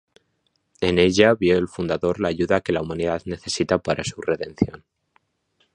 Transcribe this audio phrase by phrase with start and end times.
[0.79, 4.83] En Ella vio el fundador la ayuda que la humanidad necesita para su redención.